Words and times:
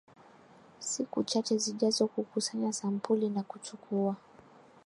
siku 0.79 1.23
chache 1.23 1.57
zijazo 1.57 2.07
kukusanya 2.07 2.73
sampuli 2.73 3.29
na 3.29 3.43
kuchukua 3.43 4.15